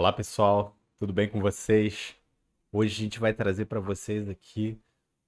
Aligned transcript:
Olá 0.00 0.14
pessoal, 0.14 0.74
tudo 0.98 1.12
bem 1.12 1.28
com 1.28 1.42
vocês? 1.42 2.16
Hoje 2.72 2.94
a 2.94 3.02
gente 3.02 3.20
vai 3.20 3.34
trazer 3.34 3.66
para 3.66 3.80
vocês 3.80 4.30
aqui 4.30 4.78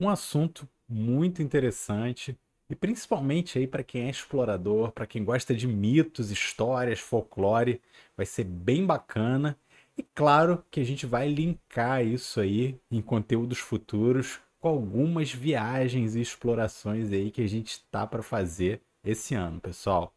um 0.01 0.09
assunto 0.09 0.67
muito 0.89 1.43
interessante 1.43 2.35
e 2.71 2.75
principalmente 2.75 3.59
aí 3.59 3.67
para 3.67 3.85
quem 3.85 4.07
é 4.07 4.09
explorador, 4.09 4.91
para 4.91 5.07
quem 5.07 5.23
gosta 5.23 5.55
de 5.55 5.67
mitos, 5.67 6.31
histórias, 6.31 7.01
folclore, 7.01 7.83
vai 8.17 8.25
ser 8.25 8.45
bem 8.45 8.87
bacana. 8.87 9.59
E 9.95 10.03
claro 10.03 10.65
que 10.71 10.81
a 10.81 10.85
gente 10.85 11.05
vai 11.05 11.29
linkar 11.29 12.03
isso 12.03 12.41
aí 12.41 12.81
em 12.91 13.03
conteúdos 13.03 13.59
futuros 13.59 14.41
com 14.59 14.69
algumas 14.69 15.31
viagens 15.31 16.17
e 16.17 16.23
explorações 16.23 17.13
aí 17.13 17.31
que 17.31 17.43
a 17.43 17.47
gente 17.47 17.73
está 17.73 18.07
para 18.07 18.23
fazer 18.23 18.81
esse 19.05 19.35
ano, 19.35 19.61
pessoal. 19.61 20.15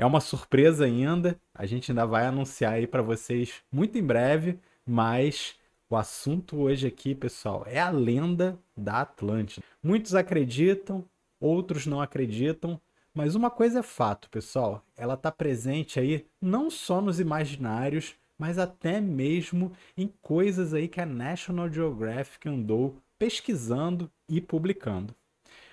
É 0.00 0.06
uma 0.06 0.18
surpresa 0.18 0.86
ainda, 0.86 1.38
a 1.54 1.66
gente 1.66 1.92
ainda 1.92 2.06
vai 2.06 2.24
anunciar 2.24 2.72
aí 2.72 2.86
para 2.86 3.02
vocês 3.02 3.62
muito 3.70 3.98
em 3.98 4.02
breve, 4.02 4.58
mas 4.86 5.56
o 5.90 5.94
assunto 5.94 6.56
hoje 6.56 6.86
aqui, 6.86 7.14
pessoal, 7.14 7.64
é 7.66 7.78
a 7.78 7.90
lenda 7.90 8.58
da 8.74 9.02
Atlântida. 9.02 9.62
Muitos 9.82 10.14
acreditam, 10.14 11.04
outros 11.38 11.84
não 11.84 12.00
acreditam, 12.00 12.80
mas 13.12 13.34
uma 13.34 13.50
coisa 13.50 13.80
é 13.80 13.82
fato, 13.82 14.30
pessoal, 14.30 14.82
ela 14.96 15.12
está 15.12 15.30
presente 15.30 16.00
aí 16.00 16.24
não 16.40 16.70
só 16.70 17.02
nos 17.02 17.20
imaginários, 17.20 18.14
mas 18.38 18.56
até 18.56 19.02
mesmo 19.02 19.70
em 19.98 20.10
coisas 20.22 20.72
aí 20.72 20.88
que 20.88 21.02
a 21.02 21.04
National 21.04 21.70
Geographic 21.70 22.48
andou 22.48 22.96
pesquisando 23.18 24.10
e 24.26 24.40
publicando. 24.40 25.14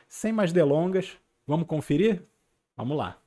Sem 0.05 0.34
mais 0.34 0.52
delongas, 0.52 1.16
vamos 1.48 1.66
conferir? 1.66 2.23
Vamos 2.75 2.98
lá! 2.98 3.17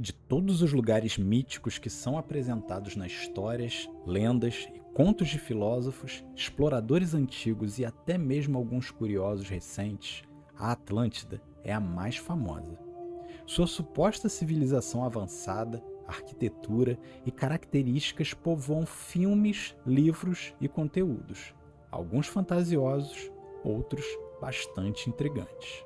De 0.00 0.14
todos 0.14 0.62
os 0.62 0.72
lugares 0.72 1.18
míticos 1.18 1.76
que 1.76 1.90
são 1.90 2.16
apresentados 2.16 2.96
nas 2.96 3.12
histórias, 3.12 3.86
lendas 4.06 4.66
e 4.74 4.80
contos 4.94 5.28
de 5.28 5.38
filósofos, 5.38 6.24
exploradores 6.34 7.12
antigos 7.12 7.78
e 7.78 7.84
até 7.84 8.16
mesmo 8.16 8.56
alguns 8.56 8.90
curiosos 8.90 9.46
recentes, 9.46 10.22
a 10.56 10.72
Atlântida 10.72 11.42
é 11.62 11.70
a 11.70 11.78
mais 11.78 12.16
famosa. 12.16 12.78
Sua 13.44 13.66
suposta 13.66 14.26
civilização 14.30 15.04
avançada, 15.04 15.84
arquitetura 16.08 16.98
e 17.26 17.30
características 17.30 18.32
povoam 18.32 18.86
filmes, 18.86 19.76
livros 19.84 20.54
e 20.62 20.66
conteúdos, 20.66 21.54
alguns 21.90 22.26
fantasiosos, 22.26 23.30
outros 23.62 24.06
bastante 24.40 25.10
intrigantes. 25.10 25.84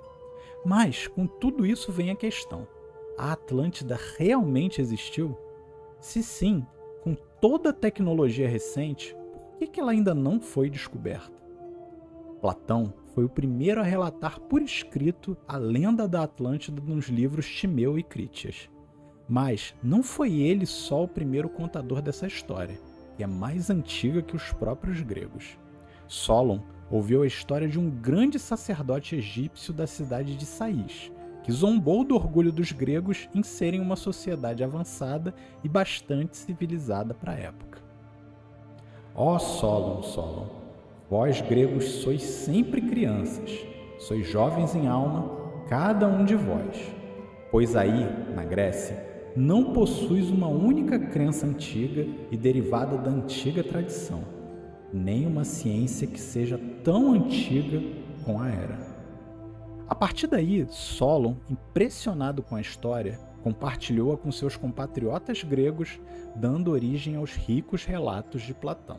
Mas 0.65 1.09
com 1.09 1.27
tudo 1.27 1.67
isso 1.67 1.91
vem 1.91 2.13
a 2.13 2.17
questão: 2.17 2.69
a 3.17 3.33
Atlântida 3.33 3.99
realmente 4.19 4.81
existiu? 4.81 5.37
Se 6.01 6.23
sim, 6.23 6.67
com 7.03 7.15
toda 7.41 7.71
a 7.71 7.73
tecnologia 7.73 8.49
recente, 8.49 9.15
por 9.15 9.59
que, 9.59 9.67
que 9.67 9.81
ela 9.81 9.93
ainda 9.93 10.15
não 10.15 10.41
foi 10.41 10.69
descoberta? 10.69 11.43
Platão 12.41 12.93
foi 13.15 13.25
o 13.25 13.29
primeiro 13.29 13.81
a 13.81 13.85
relatar 13.85 14.41
por 14.41 14.61
escrito 14.61 15.37
a 15.47 15.57
lenda 15.57 16.07
da 16.07 16.25
Atlântida 16.25 16.83
nos 16.83 17.07
livros 17.07 17.47
Timeu 17.47 17.99
e 17.99 18.03
Crítias. 18.03 18.69
Mas 19.29 19.75
não 19.83 20.03
foi 20.03 20.35
ele 20.41 20.67
só 20.67 21.05
o 21.05 21.09
primeiro 21.09 21.49
contador 21.49 22.03
dessa 22.03 22.27
história, 22.27 22.79
e 23.19 23.23
é 23.23 23.27
mais 23.27 23.71
antiga 23.71 24.21
que 24.21 24.37
os 24.37 24.53
próprios 24.53 25.01
gregos. 25.01 25.59
Solon 26.07 26.61
ouviu 26.91 27.23
a 27.23 27.27
história 27.27 27.69
de 27.69 27.79
um 27.79 27.89
grande 27.89 28.39
sacerdote 28.39 29.17
egípcio 29.17 29.73
da 29.73 29.87
cidade 29.87 30.37
de 30.37 30.45
Sais, 30.45 31.11
que 31.45 31.53
zombou 31.53 32.03
do 32.03 32.15
orgulho 32.15 32.51
dos 32.51 32.73
gregos 32.73 33.29
em 33.35 33.43
serem 33.43 33.81
uma 33.81 33.97
sociedade 33.97 34.65
avançada 34.65 35.35
e 35.63 35.69
bastante 35.69 36.39
civilizada 36.39 37.13
para 37.13 37.33
a 37.33 37.39
época. 37.39 37.79
Ó 39.15 39.39
Solon, 39.39 40.03
Solon, 40.03 40.47
vós 41.09 41.43
gregos 41.43 41.85
sois 41.85 42.23
sempre 42.23 42.81
crianças, 42.81 43.61
sois 43.99 44.27
jovens 44.27 44.75
em 44.75 44.89
alma, 44.89 45.31
cada 45.69 46.09
um 46.09 46.25
de 46.25 46.35
vós, 46.35 46.91
pois 47.51 47.77
aí, 47.77 48.09
na 48.35 48.45
Grécia, 48.45 49.15
não 49.37 49.73
possuis 49.73 50.31
uma 50.31 50.49
única 50.49 50.99
crença 50.99 51.47
antiga 51.47 52.07
e 52.31 52.37
derivada 52.37 52.97
da 52.97 53.11
antiga 53.11 53.63
tradição, 53.63 54.23
nem 54.93 55.27
uma 55.27 55.45
ciência 55.45 56.07
que 56.07 56.21
seja 56.21 56.59
tão 56.83 57.13
antiga 57.13 57.83
com 58.25 58.41
a 58.41 58.49
era. 58.49 58.79
A 59.87 59.95
partir 59.95 60.27
daí, 60.27 60.67
Solon, 60.71 61.37
impressionado 61.49 62.43
com 62.43 62.57
a 62.57 62.61
história, 62.61 63.21
compartilhou-a 63.43 64.17
com 64.17 64.33
seus 64.33 64.57
compatriotas 64.57 65.43
gregos, 65.43 66.01
dando 66.35 66.71
origem 66.71 67.17
aos 67.17 67.33
ricos 67.33 67.85
relatos 67.85 68.41
de 68.43 68.55
Platão. 68.55 68.99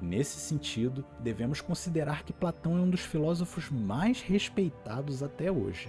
Nesse 0.00 0.38
sentido, 0.38 1.04
devemos 1.18 1.60
considerar 1.60 2.22
que 2.22 2.32
Platão 2.32 2.78
é 2.78 2.80
um 2.80 2.90
dos 2.90 3.00
filósofos 3.00 3.68
mais 3.68 4.20
respeitados 4.20 5.22
até 5.24 5.50
hoje. 5.50 5.88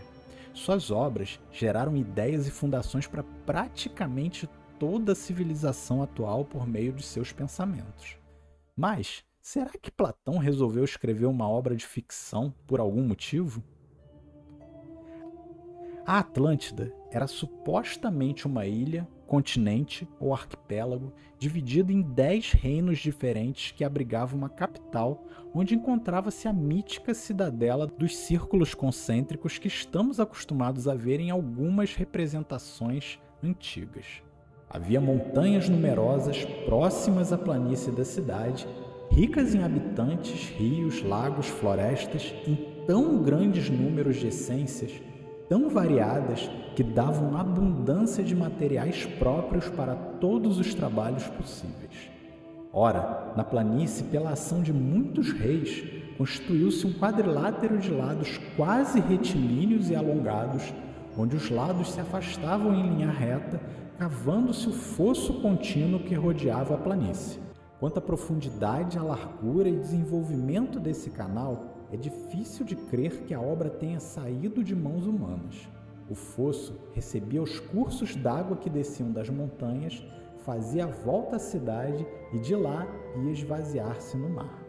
Suas 0.52 0.90
obras 0.90 1.40
geraram 1.52 1.96
ideias 1.96 2.48
e 2.48 2.52
fundações 2.52 3.06
para 3.06 3.24
praticamente 3.46 4.50
toda 4.80 5.12
a 5.12 5.16
civilização 5.16 6.02
atual 6.02 6.44
por 6.44 6.68
meio 6.68 6.92
de 6.92 7.04
seus 7.04 7.32
pensamentos. 7.32 8.18
Mas 8.76 9.24
será 9.40 9.72
que 9.80 9.92
Platão 9.92 10.38
resolveu 10.40 10.84
escrever 10.84 11.28
uma 11.28 11.48
obra 11.48 11.76
de 11.76 11.86
ficção 11.86 12.52
por 12.66 12.80
algum 12.80 13.04
motivo? 13.04 13.62
A 16.08 16.20
Atlântida 16.20 16.94
era 17.10 17.26
supostamente 17.26 18.46
uma 18.46 18.68
ilha, 18.68 19.08
continente 19.26 20.08
ou 20.20 20.36
arquipélago 20.36 21.12
dividido 21.40 21.92
em 21.92 22.00
dez 22.00 22.52
reinos 22.52 23.00
diferentes 23.00 23.72
que 23.72 23.84
abrigava 23.84 24.36
uma 24.36 24.48
capital 24.48 25.26
onde 25.52 25.74
encontrava-se 25.74 26.48
a 26.48 26.54
mítica 26.54 27.12
cidadela 27.16 27.88
dos 27.88 28.16
círculos 28.16 28.76
concêntricos 28.76 29.58
que 29.58 29.68
estamos 29.68 30.20
acostumados 30.20 30.88
a 30.88 30.94
ver 30.94 31.20
em 31.20 31.32
algumas 31.32 31.96
representações 31.96 33.20
antigas. 33.44 34.22
Havia 34.70 35.02
montanhas 35.02 35.68
numerosas 35.68 36.46
próximas 36.68 37.34
à 37.34 37.38
planície 37.38 37.92
da 37.92 38.06
cidade, 38.06 38.68
ricas 39.10 39.56
em 39.56 39.64
habitantes, 39.64 40.50
rios, 40.50 41.02
lagos, 41.02 41.48
florestas, 41.48 42.32
em 42.46 42.86
tão 42.86 43.24
grandes 43.24 43.72
números 43.72 44.18
de 44.18 44.28
essências 44.28 45.02
tão 45.50 45.70
variadas 45.70 46.50
que 46.76 46.84
davam 46.84 47.38
abundância 47.38 48.24
de 48.24 48.36
materiais 48.36 49.06
próprios 49.20 49.70
para 49.70 49.96
todos 49.96 50.60
os 50.60 50.74
trabalhos 50.74 51.28
possíveis. 51.28 52.10
Ora, 52.74 53.34
na 53.38 53.44
planície, 53.44 54.04
pela 54.06 54.32
ação 54.32 54.62
de 54.62 54.74
muitos 54.74 55.32
reis, 55.32 55.84
constituiu-se 56.18 56.86
um 56.86 56.94
quadrilátero 56.94 57.78
de 57.78 57.90
lados 57.90 58.38
quase 58.58 59.00
retilíneos 59.00 59.90
e 59.90 59.96
alongados, 59.96 60.74
onde 61.18 61.36
os 61.36 61.50
lados 61.50 61.92
se 61.92 62.02
afastavam 62.02 62.74
em 62.74 62.90
linha 62.90 63.10
reta, 63.10 63.62
cavando-se 63.98 64.68
o 64.68 64.74
fosso 64.74 65.42
contínuo 65.42 66.02
que 66.02 66.16
rodeava 66.16 66.76
a 66.76 66.78
planície. 66.78 67.40
Quanto 67.80 68.00
à 68.00 68.02
profundidade, 68.02 68.98
à 68.98 69.04
largura 69.04 69.70
e 69.70 69.78
desenvolvimento 69.78 70.80
desse 70.80 71.10
canal, 71.10 71.75
é 71.92 71.98
difícil 71.98 72.66
de 72.66 72.76
crer 72.76 73.24
que 73.24 73.34
a 73.34 73.42
obra 73.42 73.70
tenha 73.70 74.00
saído 74.00 74.64
de 74.64 74.76
mãos 74.76 75.06
humanas. 75.06 75.68
O 76.10 76.16
fosso 76.16 76.80
recebia 76.94 77.42
os 77.42 77.60
cursos 77.60 78.16
d'água 78.16 78.58
que 78.58 78.70
desciam 78.70 79.12
das 79.12 79.30
montanhas, 79.30 80.06
fazia 80.46 80.86
a 80.86 80.88
volta 80.88 81.38
à 81.38 81.40
cidade 81.40 82.06
e 82.32 82.40
de 82.40 82.56
lá 82.56 82.88
ia 83.24 83.32
esvaziar-se 83.32 84.16
no 84.16 84.30
mar. 84.30 84.64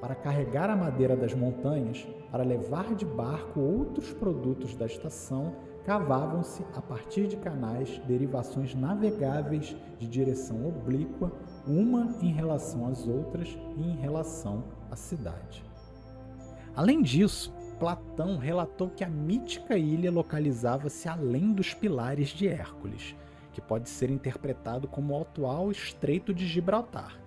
Para 0.00 0.14
carregar 0.14 0.70
a 0.70 0.76
madeira 0.76 1.14
das 1.14 1.34
montanhas, 1.34 2.08
para 2.30 2.42
levar 2.42 2.94
de 2.94 3.04
barco 3.04 3.60
outros 3.60 4.12
produtos 4.12 4.74
da 4.74 4.86
estação, 4.86 5.54
cavavam-se 5.84 6.64
a 6.74 6.80
partir 6.80 7.26
de 7.26 7.36
canais 7.36 8.00
derivações 8.06 8.74
navegáveis 8.74 9.76
de 9.98 10.08
direção 10.08 10.66
oblíqua, 10.66 11.30
uma 11.66 12.16
em 12.20 12.32
relação 12.32 12.86
às 12.86 13.06
outras 13.06 13.48
e 13.76 13.82
em 13.82 13.96
relação 13.96 14.64
à 14.90 14.96
cidade. 14.96 15.69
Além 16.80 17.02
disso, 17.02 17.52
Platão 17.78 18.38
relatou 18.38 18.88
que 18.88 19.04
a 19.04 19.06
mítica 19.06 19.76
ilha 19.76 20.10
localizava-se 20.10 21.10
além 21.10 21.52
dos 21.52 21.74
pilares 21.74 22.30
de 22.30 22.48
Hércules, 22.48 23.14
que 23.52 23.60
pode 23.60 23.86
ser 23.86 24.08
interpretado 24.08 24.88
como 24.88 25.12
o 25.12 25.20
atual 25.20 25.70
Estreito 25.70 26.32
de 26.32 26.46
Gibraltar, 26.46 27.20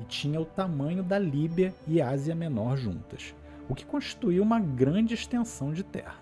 e 0.00 0.04
tinha 0.06 0.40
o 0.40 0.44
tamanho 0.44 1.04
da 1.04 1.20
Líbia 1.20 1.72
e 1.86 2.02
Ásia 2.02 2.34
Menor 2.34 2.76
juntas, 2.76 3.32
o 3.68 3.76
que 3.76 3.86
constituía 3.86 4.42
uma 4.42 4.58
grande 4.58 5.14
extensão 5.14 5.72
de 5.72 5.84
terra. 5.84 6.18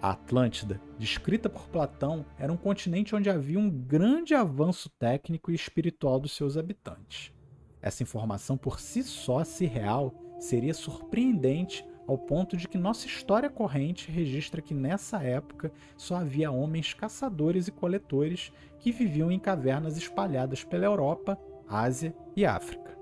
A 0.00 0.12
Atlântida, 0.12 0.80
descrita 0.98 1.50
por 1.50 1.68
Platão, 1.68 2.24
era 2.38 2.50
um 2.50 2.56
continente 2.56 3.14
onde 3.14 3.28
havia 3.28 3.58
um 3.58 3.68
grande 3.68 4.34
avanço 4.34 4.88
técnico 4.98 5.50
e 5.50 5.54
espiritual 5.54 6.18
dos 6.18 6.32
seus 6.32 6.56
habitantes. 6.56 7.34
Essa 7.82 8.02
informação 8.02 8.56
por 8.56 8.80
si 8.80 9.02
só, 9.02 9.44
se 9.44 9.66
real, 9.66 10.14
seria 10.38 10.72
surpreendente 10.72 11.84
ao 12.08 12.16
ponto 12.16 12.56
de 12.56 12.66
que 12.66 12.78
nossa 12.78 13.06
história 13.06 13.50
corrente 13.50 14.10
registra 14.10 14.62
que 14.62 14.72
nessa 14.72 15.22
época 15.22 15.70
só 15.94 16.16
havia 16.16 16.50
homens 16.50 16.94
caçadores 16.94 17.68
e 17.68 17.70
coletores 17.70 18.50
que 18.78 18.90
viviam 18.90 19.30
em 19.30 19.38
cavernas 19.38 19.98
espalhadas 19.98 20.64
pela 20.64 20.86
Europa, 20.86 21.38
Ásia 21.68 22.16
e 22.34 22.46
África. 22.46 22.96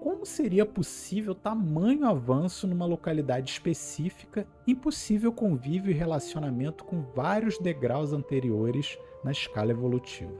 Como 0.00 0.26
seria 0.26 0.66
possível 0.66 1.32
tamanho 1.32 2.06
avanço 2.06 2.66
numa 2.66 2.84
localidade 2.84 3.52
específica, 3.52 4.46
impossível 4.66 5.32
convívio 5.32 5.92
e 5.92 5.94
relacionamento 5.94 6.84
com 6.84 7.02
vários 7.14 7.56
degraus 7.58 8.12
anteriores 8.12 8.98
na 9.22 9.30
escala 9.30 9.70
evolutiva? 9.70 10.36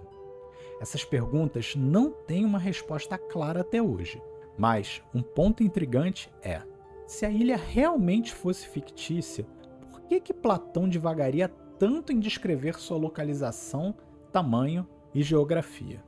Essas 0.81 1.05
perguntas 1.05 1.77
não 1.77 2.11
têm 2.11 2.45
uma 2.45 2.59
resposta 2.59 3.17
clara 3.17 3.61
até 3.61 3.81
hoje, 3.81 4.21
mas 4.59 5.01
um 5.15 5.23
ponto 5.23 5.63
intrigante 5.63 6.29
é: 6.43 6.61
se 7.07 7.27
a 7.27 7.31
ilha 7.31 7.57
realmente 7.57 8.33
fosse 8.33 8.67
fictícia, 8.69 9.47
por 9.91 10.01
que, 10.03 10.21
que 10.21 10.33
Platão 10.33 10.89
divagaria 10.89 11.49
tanto 11.79 12.13
em 12.13 12.19
descrever 12.19 12.79
sua 12.79 12.97
localização, 12.97 13.95
tamanho 14.33 14.87
e 15.15 15.23
geografia? 15.23 16.03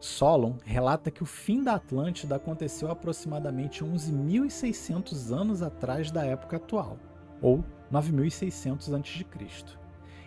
Solon 0.00 0.56
relata 0.64 1.10
que 1.10 1.22
o 1.22 1.26
fim 1.26 1.62
da 1.62 1.74
Atlântida 1.74 2.36
aconteceu 2.36 2.90
aproximadamente 2.90 3.82
11.600 3.82 5.34
anos 5.34 5.62
atrás 5.62 6.10
da 6.10 6.24
época 6.24 6.58
atual, 6.58 6.98
ou 7.40 7.64
9.600 7.90 8.94
a.C. 8.94 9.78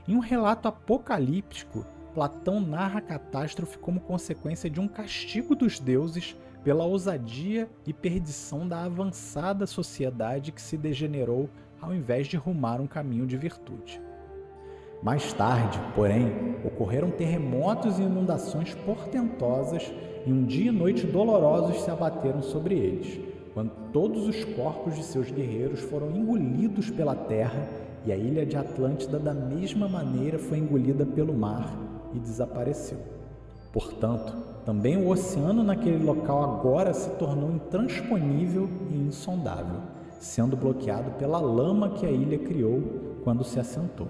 Em 0.07 0.15
um 0.15 0.19
relato 0.19 0.67
apocalíptico, 0.67 1.85
Platão 2.17 2.59
narra 2.59 2.97
a 2.97 3.01
catástrofe 3.01 3.77
como 3.77 3.99
consequência 3.99 4.67
de 4.71 4.79
um 4.79 4.87
castigo 4.87 5.53
dos 5.55 5.79
deuses 5.79 6.35
pela 6.63 6.83
ousadia 6.83 7.69
e 7.85 7.93
perdição 7.93 8.67
da 8.67 8.85
avançada 8.85 9.67
sociedade 9.67 10.51
que 10.51 10.59
se 10.59 10.75
degenerou 10.75 11.47
ao 11.79 11.93
invés 11.93 12.25
de 12.25 12.35
rumar 12.35 12.81
um 12.81 12.87
caminho 12.87 13.27
de 13.27 13.37
virtude. 13.37 14.01
Mais 15.03 15.31
tarde, 15.31 15.79
porém, 15.93 16.55
ocorreram 16.65 17.11
terremotos 17.11 17.99
e 17.99 18.01
inundações 18.01 18.73
portentosas 18.73 19.93
e 20.25 20.33
um 20.33 20.43
dia 20.43 20.69
e 20.69 20.73
noite 20.73 21.05
dolorosos 21.05 21.83
se 21.83 21.91
abateram 21.91 22.41
sobre 22.41 22.73
eles, 22.73 23.19
quando 23.53 23.91
todos 23.93 24.27
os 24.27 24.43
corpos 24.43 24.95
de 24.95 25.03
seus 25.03 25.29
guerreiros 25.29 25.81
foram 25.81 26.09
engolidos 26.09 26.89
pela 26.89 27.13
terra 27.13 27.69
e 28.07 28.11
a 28.11 28.17
ilha 28.17 28.43
de 28.43 28.57
Atlântida 28.57 29.19
da 29.19 29.35
mesma 29.35 29.87
maneira 29.87 30.39
foi 30.39 30.57
engolida 30.57 31.05
pelo 31.05 31.31
mar 31.31 31.85
e 32.13 32.19
desapareceu. 32.19 32.99
Portanto, 33.71 34.33
também 34.65 34.97
o 34.97 35.09
oceano 35.09 35.63
naquele 35.63 36.03
local 36.03 36.43
agora 36.43 36.93
se 36.93 37.09
tornou 37.11 37.51
intransponível 37.51 38.69
e 38.89 38.95
insondável, 38.95 39.81
sendo 40.19 40.57
bloqueado 40.57 41.11
pela 41.11 41.39
lama 41.39 41.91
que 41.91 42.05
a 42.05 42.11
ilha 42.11 42.39
criou 42.39 42.81
quando 43.23 43.43
se 43.43 43.59
assentou. 43.59 44.07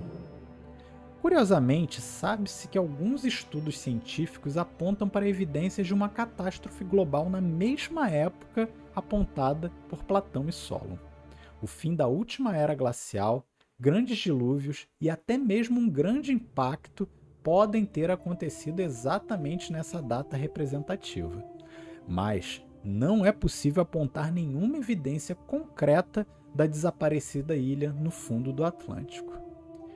Curiosamente, 1.22 2.00
sabe-se 2.00 2.68
que 2.68 2.78
alguns 2.78 3.26
estudos 3.26 3.78
científicos 3.78 4.58
apontam 4.58 5.10
para 5.10 5.28
evidências 5.28 5.86
de 5.86 5.94
uma 5.94 6.08
catástrofe 6.08 6.84
global 6.84 7.30
na 7.30 7.42
mesma 7.42 8.10
época 8.10 8.70
apontada 8.96 9.72
por 9.90 10.04
Platão 10.04 10.48
e 10.48 10.52
Solon. 10.52 10.98
O 11.62 11.68
fim 11.68 11.96
da 11.96 12.08
última 12.08 12.56
era 12.56 12.74
glacial, 12.74 13.46
grandes 13.80 14.18
dilúvios 14.18 14.88
e 15.02 15.10
até 15.10 15.38
mesmo 15.38 15.80
um 15.80 15.90
grande 15.90 16.32
impacto 16.32 17.08
podem 17.48 17.86
ter 17.86 18.12
acontecido 18.12 18.82
exatamente 18.82 19.72
nessa 19.72 20.02
data 20.02 20.36
representativa. 20.36 21.42
Mas 22.06 22.62
não 22.84 23.26
é 23.26 23.32
possível 23.32 23.84
apontar 23.84 24.34
nenhuma 24.34 24.76
evidência 24.76 25.34
concreta 25.34 26.28
da 26.54 26.66
desaparecida 26.66 27.56
ilha 27.56 27.94
no 27.94 28.12
fundo 28.12 28.52
do 28.52 28.66
Atlântico. 28.66 29.32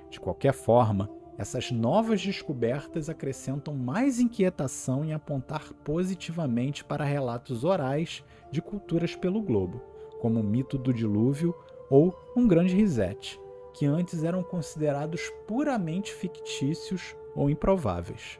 De 0.09 0.17
qualquer 0.17 0.53
forma, 0.53 1.09
essas 1.37 1.71
novas 1.71 2.21
descobertas 2.21 3.09
acrescentam 3.09 3.73
mais 3.73 4.17
inquietação 4.17 5.03
em 5.03 5.11
apontar 5.11 5.73
positivamente 5.83 6.85
para 6.85 7.03
relatos 7.03 7.65
orais 7.65 8.23
de 8.49 8.61
culturas 8.61 9.13
pelo 9.13 9.41
globo, 9.41 9.81
como 10.21 10.39
o 10.39 10.43
mito 10.43 10.77
do 10.77 10.93
dilúvio 10.93 11.53
ou 11.89 12.17
um 12.33 12.47
grande 12.47 12.73
reset, 12.73 13.37
que 13.73 13.85
antes 13.85 14.23
eram 14.23 14.41
considerados 14.41 15.29
puramente 15.45 16.13
fictícios 16.13 17.13
ou 17.35 17.49
improváveis. 17.49 18.39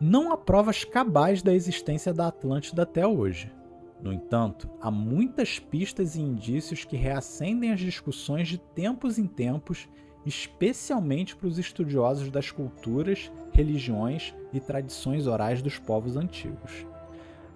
Não 0.00 0.32
há 0.32 0.36
provas 0.36 0.84
cabais 0.84 1.42
da 1.42 1.52
existência 1.52 2.12
da 2.12 2.28
Atlântida 2.28 2.82
até 2.82 3.06
hoje. 3.06 3.52
No 4.00 4.12
entanto, 4.12 4.70
há 4.80 4.90
muitas 4.90 5.58
pistas 5.58 6.14
e 6.14 6.20
indícios 6.20 6.84
que 6.84 6.96
reacendem 6.96 7.72
as 7.72 7.80
discussões 7.80 8.46
de 8.46 8.58
tempos 8.58 9.18
em 9.18 9.26
tempos 9.26 9.88
especialmente 10.28 11.34
para 11.34 11.48
os 11.48 11.58
estudiosos 11.58 12.30
das 12.30 12.50
culturas, 12.50 13.32
religiões 13.52 14.34
e 14.52 14.60
tradições 14.60 15.26
orais 15.26 15.62
dos 15.62 15.78
povos 15.78 16.16
antigos. 16.16 16.86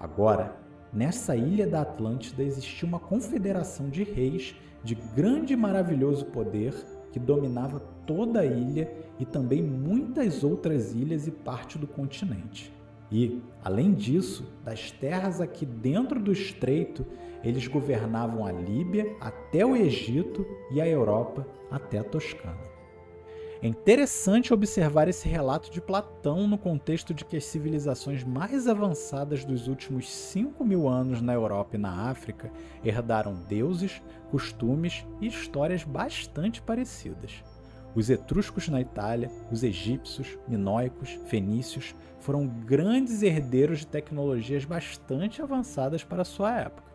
Agora, 0.01 0.57
nessa 0.93 1.37
ilha 1.37 1.67
da 1.67 1.83
Atlântida 1.83 2.43
existia 2.43 2.89
uma 2.89 2.99
confederação 2.99 3.91
de 3.91 4.03
reis 4.03 4.55
de 4.83 4.95
grande 4.95 5.53
e 5.53 5.57
maravilhoso 5.57 6.25
poder 6.27 6.75
que 7.13 7.19
dominava 7.19 7.79
toda 8.07 8.41
a 8.41 8.47
ilha 8.47 8.91
e 9.19 9.25
também 9.25 9.63
muitas 9.63 10.43
outras 10.43 10.93
ilhas 10.93 11.27
e 11.27 11.31
parte 11.31 11.79
do 11.79 11.87
continente. 11.87 12.73
E, 13.11 13.43
além 13.63 13.93
disso, 13.93 14.45
das 14.65 14.91
terras 14.91 15.41
aqui 15.41 15.67
dentro 15.67 16.19
do 16.19 16.33
estreito, 16.33 17.05
eles 17.45 17.67
governavam 17.67 18.47
a 18.47 18.53
Líbia 18.53 19.15
até 19.21 19.67
o 19.67 19.77
Egito 19.77 20.47
e 20.71 20.81
a 20.81 20.89
Europa 20.89 21.47
até 21.71 21.99
a 21.99 22.05
Toscana. 22.05 22.73
É 23.63 23.69
interessante 23.69 24.53
observar 24.53 25.07
esse 25.07 25.29
relato 25.29 25.71
de 25.71 25.81
Platão 25.81 26.49
no 26.49 26.59
contexto 26.59 27.15
de 27.15 27.25
que 27.25 27.37
as 27.37 27.45
civilizações 27.45 28.25
mais 28.25 28.67
avançadas 28.67 29.45
dos 29.45 29.69
últimos 29.69 30.11
5 30.11 30.65
mil 30.65 30.89
anos 30.89 31.21
na 31.21 31.33
Europa 31.33 31.77
e 31.77 31.79
na 31.79 32.11
África 32.11 32.51
herdaram 32.85 33.35
deuses, 33.35 34.03
costumes 34.33 35.07
e 35.21 35.29
histórias 35.29 35.85
bastante 35.85 36.61
parecidas. 36.61 37.45
Os 37.95 38.09
etruscos 38.09 38.69
na 38.69 38.81
Itália, 38.81 39.31
os 39.51 39.63
egípcios, 39.63 40.39
minoicos, 40.49 41.19
fenícios 41.27 41.95
foram 42.21 42.47
grandes 42.47 43.23
herdeiros 43.23 43.81
de 43.81 43.87
tecnologias 43.87 44.65
bastante 44.65 45.43
avançadas 45.43 46.03
para 46.03 46.25
sua 46.25 46.59
época. 46.59 46.91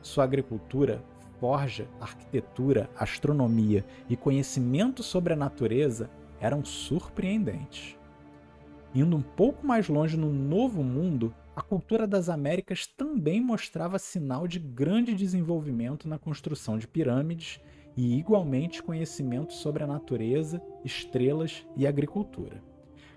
Sua 0.00 0.22
agricultura, 0.22 1.02
forja, 1.40 1.88
arquitetura, 2.00 2.88
astronomia 2.96 3.84
e 4.08 4.16
conhecimento 4.16 5.02
sobre 5.02 5.32
a 5.32 5.36
natureza 5.36 6.08
eram 6.40 6.64
surpreendentes. 6.64 7.96
Indo 8.94 9.16
um 9.16 9.22
pouco 9.22 9.66
mais 9.66 9.88
longe 9.88 10.16
no 10.16 10.32
Novo 10.32 10.82
Mundo, 10.82 11.34
a 11.56 11.60
cultura 11.60 12.06
das 12.06 12.28
Américas 12.28 12.86
também 12.86 13.40
mostrava 13.40 13.98
sinal 13.98 14.46
de 14.46 14.58
grande 14.58 15.14
desenvolvimento 15.14 16.08
na 16.08 16.18
construção 16.18 16.78
de 16.78 16.86
pirâmides 16.86 17.60
e 17.96 18.18
igualmente 18.18 18.82
conhecimento 18.82 19.52
sobre 19.52 19.82
a 19.82 19.86
natureza, 19.86 20.62
estrelas 20.84 21.66
e 21.76 21.86
agricultura. 21.86 22.62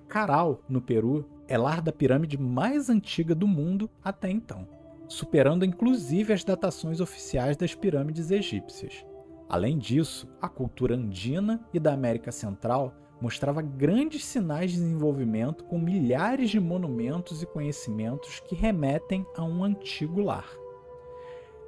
Caral, 0.08 0.64
no 0.68 0.82
Peru, 0.82 1.30
é 1.48 1.58
lar 1.58 1.82
da 1.82 1.92
pirâmide 1.92 2.38
mais 2.38 2.90
antiga 2.90 3.36
do 3.36 3.48
mundo 3.48 3.90
até 4.04 4.30
então, 4.30 4.68
superando 5.08 5.66
inclusive 5.66 6.32
as 6.32 6.44
datações 6.44 7.00
oficiais 7.00 7.58
das 7.58 7.76
pirâmides 7.76 8.32
egípcias. 8.32 9.06
Além 9.50 9.78
disso, 9.78 10.28
a 10.42 10.48
cultura 10.48 10.96
andina 10.96 11.60
e 11.74 11.80
da 11.80 11.94
América 11.94 12.32
Central 12.32 12.96
mostrava 13.20 13.62
grandes 13.62 14.24
sinais 14.24 14.72
de 14.72 14.78
desenvolvimento 14.78 15.64
com 15.66 15.78
milhares 15.78 16.50
de 16.50 16.60
monumentos 16.60 17.42
e 17.42 17.46
conhecimentos 17.46 18.40
que 18.40 18.56
remetem 18.56 19.26
a 19.36 19.44
um 19.44 19.64
antigo 19.64 20.22
lar. 20.22 20.48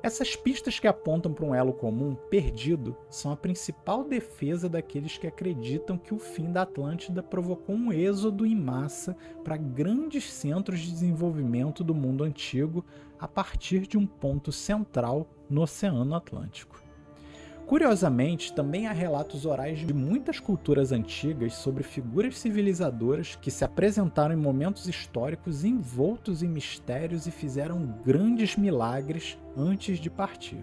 Essas 0.04 0.36
pistas 0.36 0.80
que 0.80 0.88
apontam 0.88 1.32
para 1.32 1.46
um 1.46 1.54
elo 1.54 1.74
comum 1.74 2.16
perdido 2.16 2.98
são 3.08 3.32
a 3.32 3.38
principal 3.38 4.04
defesa 4.04 4.68
daqueles 4.68 5.16
que 5.16 5.28
acreditam 5.28 5.96
que 5.96 6.12
o 6.12 6.18
fim 6.18 6.52
da 6.52 6.64
Atlântida 6.64 7.22
provocou 7.22 7.76
um 7.76 7.94
êxodo 7.94 8.44
em 8.44 8.56
massa 8.56 9.16
para 9.44 9.58
grandes 9.58 10.24
centros 10.32 10.80
de 10.80 10.92
desenvolvimento 10.92 11.84
do 11.84 11.94
mundo 11.94 12.24
antigo 12.24 12.84
a 13.20 13.28
partir 13.28 13.82
de 13.86 13.96
um 13.96 14.08
ponto 14.08 14.52
central 14.52 15.28
no 15.48 15.62
Oceano 15.62 16.16
Atlântico. 16.16 16.82
Curiosamente, 17.72 18.52
também 18.52 18.86
há 18.86 18.92
relatos 18.92 19.46
orais 19.46 19.80
de 19.80 19.94
muitas 19.94 20.42
culturas 20.42 20.92
antigas 20.92 21.54
sobre 21.54 21.84
figuras 21.84 22.38
civilizadoras 22.38 23.38
que 23.38 23.50
se 23.50 23.64
apresentaram 23.64 24.36
em 24.36 24.38
momentos 24.38 24.90
históricos 24.90 25.64
envoltos 25.64 26.44
em 26.44 26.50
mistérios 26.50 27.28
e 27.28 27.32
fizeram 27.32 27.98
grandes 28.06 28.58
milagres 28.58 29.38
antes 29.56 30.00
de 30.00 30.10
partir. 30.10 30.62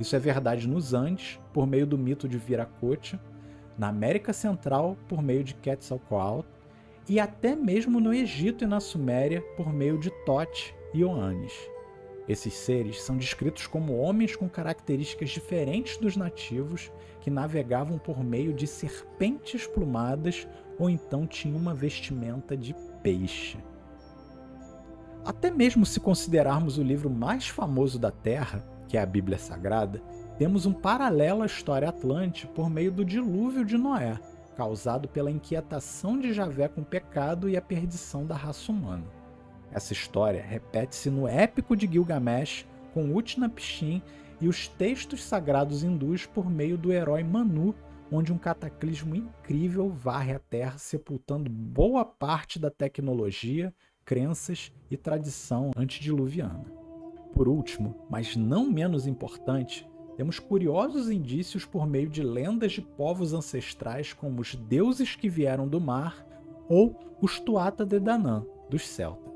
Isso 0.00 0.16
é 0.16 0.18
verdade 0.18 0.66
nos 0.66 0.92
Andes, 0.92 1.38
por 1.52 1.64
meio 1.64 1.86
do 1.86 1.96
mito 1.96 2.28
de 2.28 2.38
Viracocha, 2.38 3.20
na 3.78 3.86
América 3.86 4.32
Central, 4.32 4.96
por 5.08 5.22
meio 5.22 5.44
de 5.44 5.54
Quetzalcoatl, 5.54 6.48
e 7.08 7.20
até 7.20 7.54
mesmo 7.54 8.00
no 8.00 8.12
Egito 8.12 8.64
e 8.64 8.66
na 8.66 8.80
Suméria, 8.80 9.40
por 9.56 9.72
meio 9.72 9.96
de 9.96 10.10
Tote 10.24 10.74
e 10.92 11.04
Oanes. 11.04 11.71
Esses 12.32 12.54
seres 12.54 13.02
são 13.02 13.18
descritos 13.18 13.66
como 13.66 13.98
homens 13.98 14.34
com 14.34 14.48
características 14.48 15.28
diferentes 15.28 15.98
dos 15.98 16.16
nativos 16.16 16.90
que 17.20 17.28
navegavam 17.28 17.98
por 17.98 18.24
meio 18.24 18.54
de 18.54 18.66
serpentes 18.66 19.66
plumadas 19.66 20.48
ou 20.78 20.88
então 20.88 21.26
tinham 21.26 21.58
uma 21.58 21.74
vestimenta 21.74 22.56
de 22.56 22.74
peixe. 23.02 23.58
Até 25.22 25.50
mesmo 25.50 25.84
se 25.84 26.00
considerarmos 26.00 26.78
o 26.78 26.82
livro 26.82 27.10
mais 27.10 27.48
famoso 27.48 27.98
da 27.98 28.10
Terra, 28.10 28.66
que 28.88 28.96
é 28.96 29.02
a 29.02 29.06
Bíblia 29.06 29.36
Sagrada, 29.36 30.00
temos 30.38 30.64
um 30.64 30.72
paralelo 30.72 31.42
à 31.42 31.46
história 31.46 31.90
atlante 31.90 32.46
por 32.46 32.70
meio 32.70 32.90
do 32.90 33.04
dilúvio 33.04 33.62
de 33.62 33.76
Noé, 33.76 34.18
causado 34.56 35.06
pela 35.06 35.30
inquietação 35.30 36.18
de 36.18 36.32
Javé 36.32 36.66
com 36.66 36.80
o 36.80 36.86
pecado 36.86 37.46
e 37.46 37.58
a 37.58 37.62
perdição 37.62 38.24
da 38.24 38.34
raça 38.34 38.72
humana. 38.72 39.21
Essa 39.72 39.92
história 39.92 40.42
repete-se 40.42 41.10
no 41.10 41.26
épico 41.26 41.74
de 41.74 41.86
Gilgamesh 41.86 42.66
com 42.92 43.14
Utnapishtim 43.16 44.02
e 44.40 44.46
os 44.46 44.68
textos 44.68 45.22
sagrados 45.22 45.82
hindus 45.82 46.26
por 46.26 46.50
meio 46.50 46.76
do 46.76 46.92
herói 46.92 47.22
Manu, 47.24 47.74
onde 48.10 48.32
um 48.32 48.38
cataclismo 48.38 49.16
incrível 49.16 49.88
varre 49.88 50.34
a 50.34 50.38
Terra, 50.38 50.76
sepultando 50.76 51.50
boa 51.50 52.04
parte 52.04 52.58
da 52.58 52.70
tecnologia, 52.70 53.74
crenças 54.04 54.70
e 54.90 54.96
tradição 54.96 55.70
antediluviana. 55.74 56.66
Por 57.32 57.48
último, 57.48 58.06
mas 58.10 58.36
não 58.36 58.70
menos 58.70 59.06
importante, 59.06 59.88
temos 60.16 60.38
curiosos 60.38 61.08
indícios 61.08 61.64
por 61.64 61.86
meio 61.86 62.10
de 62.10 62.22
lendas 62.22 62.72
de 62.72 62.82
povos 62.82 63.32
ancestrais 63.32 64.12
como 64.12 64.42
os 64.42 64.54
deuses 64.54 65.16
que 65.16 65.30
vieram 65.30 65.66
do 65.66 65.80
mar 65.80 66.26
ou 66.68 66.94
os 67.22 67.40
Tuatha 67.40 67.86
de 67.86 67.98
Danann, 67.98 68.44
dos 68.68 68.86
celtas. 68.86 69.31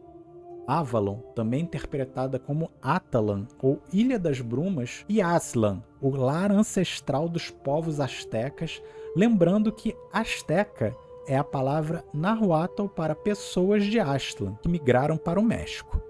Avalon, 0.66 1.18
também 1.34 1.62
interpretada 1.62 2.38
como 2.38 2.70
Atalan 2.82 3.46
ou 3.62 3.80
Ilha 3.92 4.18
das 4.18 4.40
Brumas, 4.40 5.04
e 5.08 5.22
Aslan, 5.22 5.82
o 6.00 6.10
lar 6.10 6.50
ancestral 6.50 7.28
dos 7.28 7.50
povos 7.50 8.00
astecas, 8.00 8.82
lembrando 9.14 9.72
que 9.72 9.94
asteca 10.12 10.94
é 11.28 11.36
a 11.36 11.44
palavra 11.44 12.04
nahuatl 12.14 12.86
para 12.86 13.14
pessoas 13.14 13.84
de 13.84 13.98
Aztlan 13.98 14.56
que 14.62 14.68
migraram 14.68 15.16
para 15.16 15.40
o 15.40 15.42
México. 15.42 16.00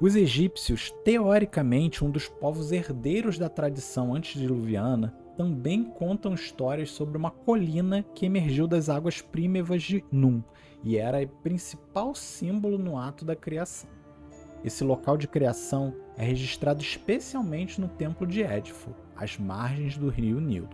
Os 0.00 0.14
egípcios, 0.14 0.92
teoricamente 1.02 2.04
um 2.04 2.10
dos 2.10 2.28
povos 2.28 2.70
herdeiros 2.70 3.38
da 3.38 3.48
tradição 3.48 4.14
antediluviana, 4.14 5.16
também 5.36 5.84
contam 5.84 6.34
histórias 6.34 6.90
sobre 6.90 7.16
uma 7.16 7.30
colina 7.30 8.02
que 8.14 8.26
emergiu 8.26 8.66
das 8.66 8.88
águas 8.88 9.20
prímevas 9.20 9.82
de 9.82 10.04
Num 10.10 10.42
e 10.82 10.96
era 10.96 11.22
o 11.22 11.28
principal 11.28 12.14
símbolo 12.14 12.78
no 12.78 12.98
ato 12.98 13.24
da 13.24 13.36
criação. 13.36 13.90
Esse 14.64 14.82
local 14.82 15.16
de 15.16 15.28
criação 15.28 15.94
é 16.16 16.24
registrado 16.24 16.82
especialmente 16.82 17.80
no 17.80 17.88
Templo 17.88 18.26
de 18.26 18.42
Édifo, 18.42 18.94
às 19.14 19.38
margens 19.38 19.96
do 19.96 20.08
rio 20.08 20.40
Nilo. 20.40 20.70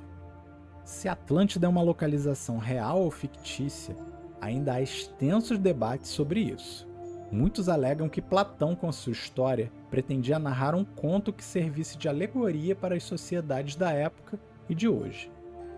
Se 0.84 1.08
Atlântida 1.08 1.66
é 1.66 1.68
uma 1.68 1.82
localização 1.82 2.58
real 2.58 3.02
ou 3.02 3.10
fictícia, 3.10 3.96
ainda 4.40 4.74
há 4.74 4.82
extensos 4.82 5.58
debates 5.58 6.10
sobre 6.10 6.40
isso. 6.40 6.88
Muitos 7.30 7.68
alegam 7.68 8.08
que 8.08 8.20
Platão, 8.20 8.76
com 8.76 8.92
sua 8.92 9.12
história, 9.12 9.72
pretendia 9.90 10.38
narrar 10.38 10.74
um 10.74 10.84
conto 10.84 11.32
que 11.32 11.42
servisse 11.42 11.96
de 11.96 12.08
alegoria 12.08 12.76
para 12.76 12.94
as 12.94 13.02
sociedades 13.02 13.74
da 13.74 13.90
época 13.90 14.38
e 14.68 14.74
de 14.74 14.88
hoje. 14.88 15.30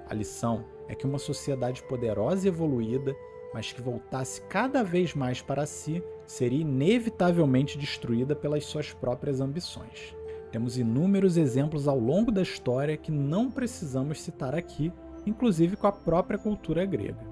A 0.09 0.15
lição 0.15 0.65
é 0.89 0.95
que 0.95 1.07
uma 1.07 1.19
sociedade 1.19 1.83
poderosa 1.85 2.47
e 2.47 2.49
evoluída, 2.49 3.15
mas 3.53 3.73
que 3.73 3.81
voltasse 3.81 4.43
cada 4.43 4.83
vez 4.83 5.15
mais 5.15 5.41
para 5.41 5.67
si, 5.67 6.03
seria 6.27 6.61
inevitavelmente 6.61 7.79
destruída 7.79 8.35
pelas 8.35 8.65
suas 8.65 8.93
próprias 8.93 9.41
ambições. 9.41 10.15
Temos 10.51 10.79
inúmeros 10.79 11.37
exemplos 11.37 11.89
ao 11.89 11.99
longo 11.99 12.31
da 12.31 12.43
história 12.43 12.97
que 12.97 13.11
não 13.11 13.51
precisamos 13.51 14.21
citar 14.21 14.55
aqui, 14.55 14.93
inclusive 15.27 15.77
com 15.77 15.87
a 15.87 15.93
própria 15.93 16.39
cultura 16.39 16.85
grega. 16.85 17.27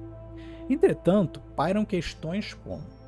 Entretanto, 0.68 1.40
pairam 1.54 1.85
questões 1.85 2.54
como 2.54 3.02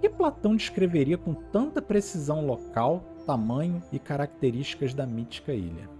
que 0.00 0.08
Platão 0.08 0.56
descreveria 0.56 1.18
com 1.18 1.34
tanta 1.34 1.82
precisão 1.82 2.44
local, 2.44 3.04
tamanho 3.26 3.82
e 3.92 3.98
características 3.98 4.94
da 4.94 5.04
mítica 5.04 5.52
ilha? 5.52 5.99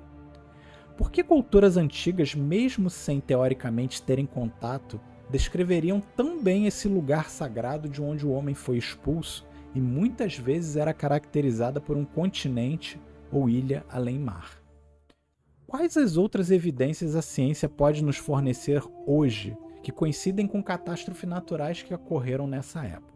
Por 1.01 1.11
que 1.11 1.25
culturas 1.25 1.79
antigas, 1.79 2.35
mesmo 2.35 2.91
sem 2.91 3.21
teoricamente 3.21 4.03
terem 4.03 4.27
contato, 4.27 5.01
descreveriam 5.31 5.99
tão 5.99 6.43
bem 6.43 6.67
esse 6.67 6.89
lugar 6.89 7.31
sagrado 7.31 7.89
de 7.89 8.03
onde 8.03 8.27
o 8.27 8.31
homem 8.31 8.55
foi 8.55 8.77
expulso 8.77 9.47
e 9.75 9.81
muitas 9.81 10.37
vezes 10.37 10.77
era 10.77 10.93
caracterizada 10.93 11.81
por 11.81 11.97
um 11.97 12.05
continente 12.05 13.01
ou 13.33 13.49
ilha 13.49 13.83
além 13.89 14.19
mar? 14.19 14.61
Quais 15.67 15.97
as 15.97 16.19
outras 16.19 16.51
evidências 16.51 17.17
a 17.17 17.23
ciência 17.23 17.67
pode 17.67 18.05
nos 18.05 18.19
fornecer 18.19 18.83
hoje 19.07 19.57
que 19.83 19.91
coincidem 19.91 20.47
com 20.47 20.63
catástrofes 20.63 21.27
naturais 21.27 21.83
que 21.83 21.95
ocorreram 21.95 22.47
nessa 22.47 22.85
época? 22.85 23.11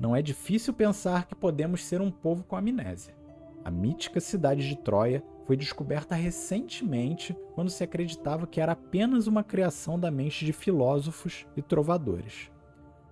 não 0.00 0.16
é 0.16 0.22
difícil 0.22 0.72
pensar 0.72 1.26
que 1.26 1.34
podemos 1.34 1.84
ser 1.84 2.00
um 2.00 2.10
povo 2.10 2.44
com 2.44 2.56
amnésia. 2.56 3.14
A 3.62 3.70
mítica 3.70 4.20
cidade 4.20 4.66
de 4.66 4.74
Troia 4.74 5.22
foi 5.52 5.56
descoberta 5.58 6.14
recentemente 6.14 7.36
quando 7.54 7.68
se 7.68 7.84
acreditava 7.84 8.46
que 8.46 8.58
era 8.58 8.72
apenas 8.72 9.26
uma 9.26 9.44
criação 9.44 10.00
da 10.00 10.10
mente 10.10 10.46
de 10.46 10.52
filósofos 10.52 11.46
e 11.54 11.60
trovadores. 11.60 12.50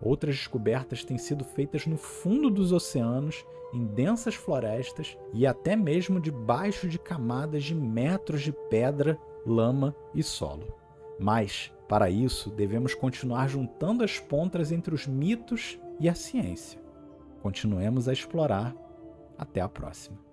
Outras 0.00 0.36
descobertas 0.36 1.04
têm 1.04 1.18
sido 1.18 1.44
feitas 1.44 1.84
no 1.84 1.98
fundo 1.98 2.48
dos 2.48 2.72
oceanos, 2.72 3.44
em 3.74 3.84
densas 3.84 4.36
florestas 4.36 5.18
e 5.34 5.46
até 5.46 5.76
mesmo 5.76 6.18
debaixo 6.18 6.88
de 6.88 6.98
camadas 6.98 7.62
de 7.62 7.74
metros 7.74 8.40
de 8.40 8.52
pedra, 8.70 9.18
lama 9.44 9.94
e 10.14 10.22
solo. 10.22 10.72
Mas, 11.18 11.70
para 11.86 12.08
isso, 12.08 12.48
devemos 12.48 12.94
continuar 12.94 13.50
juntando 13.50 14.02
as 14.02 14.18
pontas 14.18 14.72
entre 14.72 14.94
os 14.94 15.06
mitos 15.06 15.78
e 16.00 16.08
a 16.08 16.14
ciência. 16.14 16.80
Continuemos 17.42 18.08
a 18.08 18.14
explorar. 18.14 18.74
Até 19.36 19.60
a 19.60 19.68
próxima. 19.68 20.29